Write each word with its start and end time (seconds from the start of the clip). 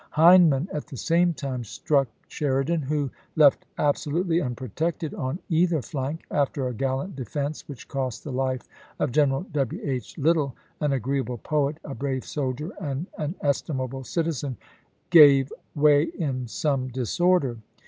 Hindman 0.15 0.67
at 0.73 0.87
the 0.87 0.97
same 0.97 1.31
time 1.35 1.63
struck 1.63 2.07
Sheridan 2.27 2.81
who, 2.81 3.11
left 3.35 3.67
absolutely 3.77 4.41
unprotected 4.41 5.13
on 5.13 5.37
either 5.47 5.79
flank— 5.83 6.21
after 6.31 6.67
a 6.67 6.73
gallant 6.73 7.15
defense 7.15 7.67
which 7.69 7.87
cost 7.87 8.23
the 8.23 8.31
life 8.31 8.67
of 8.97 9.11
General 9.11 9.41
W. 9.53 9.79
H. 9.83 10.17
Lytle, 10.17 10.55
an 10.79 10.91
agreeable 10.91 11.37
poet, 11.37 11.77
a 11.83 11.93
brave 11.93 12.25
soldier, 12.25 12.71
and 12.81 13.05
an 13.19 13.35
estimable 13.41 14.03
citizen— 14.03 14.57
gave 15.11 15.53
way 15.75 16.01
in 16.17 16.47
some 16.47 16.87
disorder. 16.87 17.59